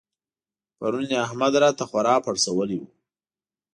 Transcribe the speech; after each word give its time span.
پرون 0.77 1.03
يې 1.11 1.17
احمد 1.25 1.53
راته 1.63 1.83
خورا 1.89 2.15
پړسولی 2.25 2.77
وو. 2.79 2.87